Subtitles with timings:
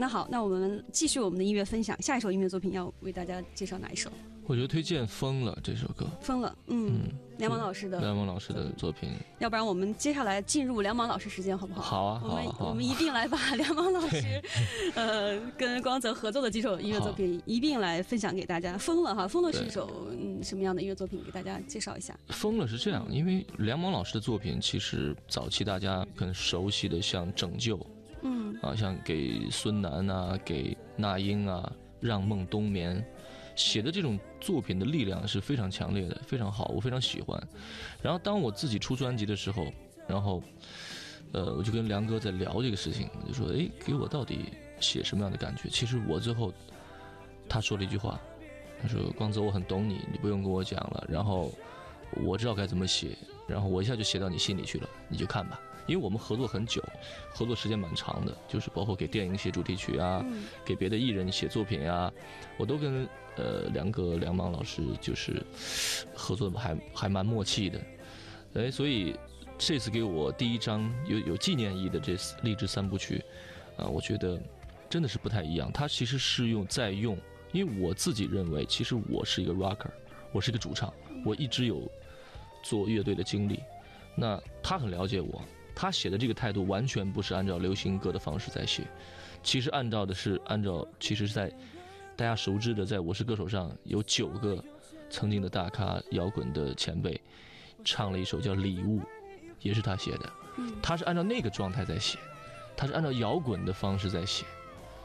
[0.00, 2.00] 那好，那我们继续我们的音乐分享。
[2.00, 4.08] 下一首音乐作品要为大家介绍哪一首？
[4.46, 6.48] 我觉得推荐《疯了》这首歌，《疯了》。
[6.68, 7.98] 嗯，梁芒老师的。
[7.98, 9.10] 梁芒老师的作品。
[9.40, 11.82] 要不然我们接下来进入梁芒老师时间，好不好？
[11.82, 14.40] 好啊，我们我们一并来把梁芒老师，
[14.94, 18.74] 呃，跟光泽合作的几首音乐作品一并来分享给大家。
[18.78, 21.20] 《疯了》哈，《疯了》是一首嗯什么样的音乐作品？
[21.24, 22.16] 给大家介绍一下。
[22.32, 27.76] 《疯了》是这样，因为梁芒老师的作品其实早期大家很熟悉的，像《拯救》。
[28.22, 33.04] 嗯啊，像给孙楠啊，给那英啊，让梦冬眠，
[33.54, 37.40] 写的这种作品的力量是非常强烈的，非常好，我非常喜欢。
[38.02, 39.66] 然后当我自己出专辑的时候，
[40.06, 40.42] 然后，
[41.32, 44.46] 呃，我就跟梁哥在聊这个事情，我就说，哎，给我到底
[44.80, 45.68] 写什么样的感觉？
[45.68, 46.52] 其实我最后，
[47.48, 48.20] 他说了一句话，
[48.80, 51.04] 他说：“光泽，我很懂你，你不用跟我讲了。
[51.08, 51.52] 然后
[52.22, 56.80] 我知道该怎么写，然后我一下就写到你心里去了，你就看吧。”因为我们合作很久，
[57.34, 60.24] 合作时间蛮长的，就是包括给电影写主题曲啊，
[60.64, 62.12] 给别的艺人写作品啊，
[62.58, 65.42] 我都跟呃梁哥梁芒老师就是
[66.14, 67.80] 合作还还蛮默契的，
[68.54, 69.16] 哎，所以
[69.56, 73.24] 这次给我第一张有有纪念意义的这励志三部曲，
[73.78, 74.38] 啊，我觉得
[74.90, 75.72] 真的是不太一样。
[75.72, 77.18] 它其实是用在用，
[77.50, 79.90] 因为我自己认为，其实我是一个 rocker，
[80.32, 80.92] 我是一个主唱，
[81.24, 81.90] 我一直有
[82.62, 83.60] 做乐队的经历，
[84.14, 85.42] 那他很了解我。
[85.80, 88.82] 他写的这个态度完全不是按照流行歌的方式在写，
[89.44, 91.48] 其实按照的是按照，其实是在
[92.16, 94.60] 大家熟知的，在我是歌手上有九个
[95.08, 97.20] 曾经的大咖摇滚的前辈
[97.84, 98.98] 唱了一首叫《礼物》，
[99.60, 100.28] 也是他写的。
[100.82, 102.18] 他是按照那个状态在写，
[102.76, 104.44] 他是按照摇滚的方式在写，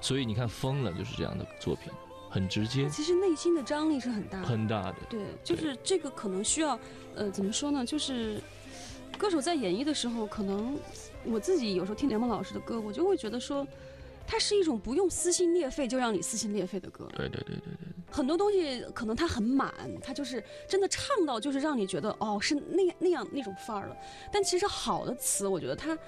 [0.00, 1.92] 所以你看《疯了》就是这样的作品，
[2.30, 2.88] 很直接。
[2.88, 4.98] 其实内心的张力是很大，很大的。
[5.08, 6.78] 对，就是这个可能需要，
[7.16, 7.84] 呃，怎么说呢？
[7.84, 8.40] 就是。
[9.20, 10.78] 歌手在演绎的时候，可能
[11.24, 13.66] 我自己有时候听梁梦老师的歌，我就会觉得说，
[14.26, 17.06] 它是一种不用撕心裂肺就让你撕心裂肺的歌。
[17.14, 17.88] 对对对对对。
[18.10, 23.96] 很多东西可能它很满，它就是真的唱到就是让你觉得哦是那那样那种范儿了。
[24.32, 25.98] 但其实好的词，我觉得它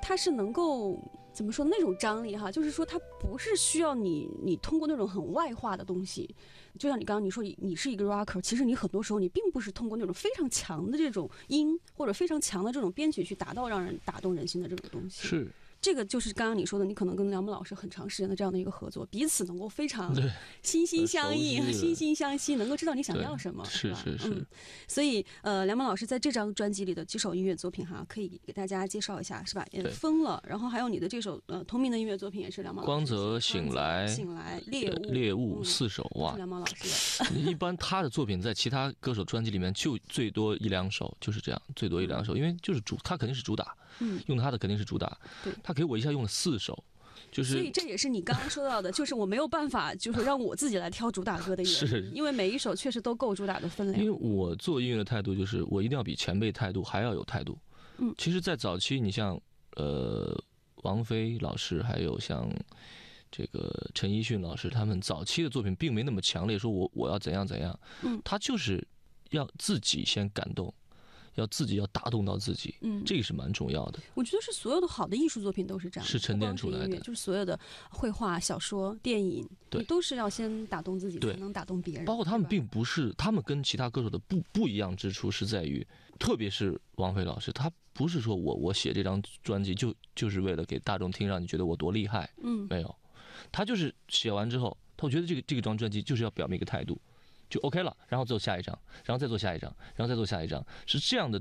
[0.00, 0.96] 它是能够。
[1.32, 6.34] 怎么说那种张力哈，就是说它不是需要你你通过那种很外化的东西，
[6.78, 15.26] 就像你刚刚你说你是一个 rocker，其实你很多时候你并不是通过那种非常强的这种音或者非常强的这种编曲去达到让人打动人心的这种东西。
[15.26, 15.50] 是。
[15.82, 20.14] 这个就是刚刚你说的，你可能跟梁木老师很长时间的这样的一个合作，彼此能够非常
[20.62, 24.46] 心心相印、心心相惜，能够知道你想要什么，是是是。
[24.86, 29.66] 所以，呃，梁木老师在这张专辑里的几首音乐作品哈，可以给大家介绍一下，是吧？
[29.72, 32.80] 也疯了，然后还有你的这首呃同名的音乐作品也是梁木。
[32.82, 37.34] 光泽醒来，醒来，猎物，猎物四首哇，梁木老师的。
[37.50, 46.58] 一般他的作品在其他歌手专辑里面就最多一两首，就是这样，最多一两首，因为就是主，他肯定是主打，嗯，用他的肯定是主打，对，他给我一下用了四。
[46.58, 46.84] 首，
[47.30, 54.04] 就是所以这也是你刚刚说到的， 就是我没有办法，就是让我自己来挑主打歌的原因，因为每一首确实都够主打的分量。
[54.04, 57.58] 因为我做音乐的态度就是，我一定要比前辈态度还要有态度。
[57.98, 59.40] 嗯，其实，在早期，你像
[59.76, 60.38] 呃
[60.82, 62.48] 王菲老师，还有像
[63.30, 67.78] 这个陈奕迅老师，他们早期的作品并没那么强烈，说我我要怎样怎样。
[68.02, 68.86] 嗯，他就是
[69.30, 70.72] 要自己先感动。
[71.34, 73.98] 要自己要打动到自己，嗯，这个是蛮重要的。
[74.14, 76.98] 我觉得是所有的好的艺术作品都是这样，是沉淀出来的。
[77.00, 77.58] 就是所有的
[77.90, 82.04] 绘画、小说、电影，对，都是要先打动自己，才能打动别人。
[82.04, 85.86] 包括他们并不是，他们跟其他歌手的不不一样之处是在于，
[86.18, 92.94] 特别是王菲老师，他不是说我我写这张专辑就就是为了给大众听，让你觉得我多厉害，嗯，没有，
[93.50, 97.00] 他就是写完之后，他觉得这个这个张专辑就是要表明一个态度。
[97.52, 101.38] 就 OK 了，然后做下一张，然后再做下一张，然后再做下一张，是这样的，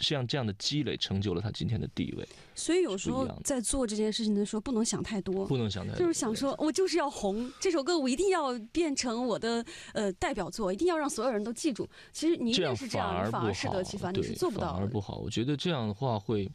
[0.00, 2.28] 像这样的积累成就了他今天的地位。
[2.56, 11.88] 所以有时候在做这件事情的时候，不能想太多，不能想太多，就是想说我就是要红，这首歌我一定要变成我的呃代表作，一定要让所有人都记住。
[12.10, 14.72] 其实你越是这样，反而适得其反，你是做不到。
[14.72, 16.50] 反而不好，我觉得这样的话会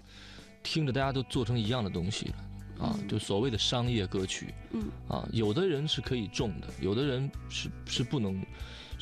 [0.61, 8.45] 听着大家都做成一样的东西了啊，就所谓的商业歌曲，嗯啊，有的人是可以种的，有的人是是不能。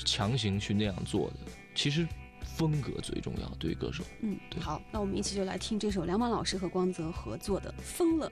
[0.06, 1.36] 强行去那样做的，
[1.76, 2.08] 其实
[2.44, 4.04] 风格最重要，对于歌手。
[4.22, 8.30] 嗯，好，那我们一起就来听这首梁芒老师和光泽合作的《疯了》。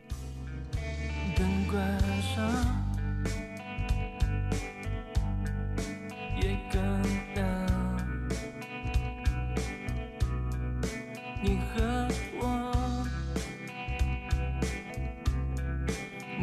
[1.37, 2.49] 灯关上，
[6.41, 6.81] 夜更
[7.33, 7.43] 亮，
[11.43, 12.07] 你和
[12.39, 13.05] 我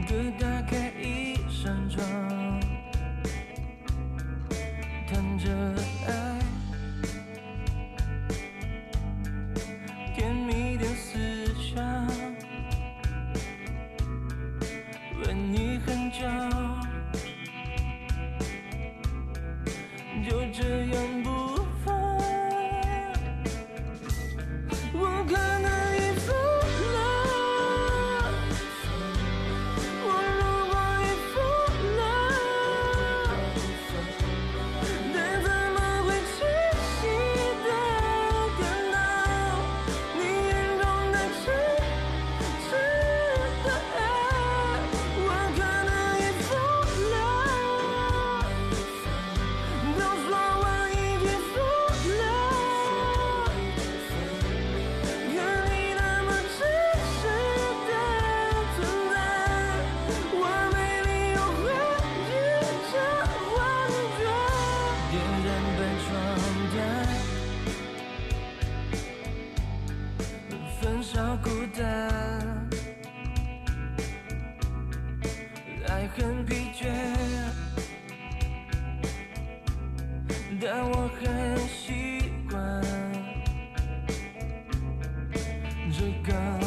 [0.07, 2.42] 各打开一扇窗。
[15.25, 16.19] 等你很久
[20.29, 21.02] 就这样
[71.03, 72.69] 少孤单
[75.89, 76.87] 爱很疲倦
[80.61, 82.81] 但我很习惯
[85.91, 86.62] 这个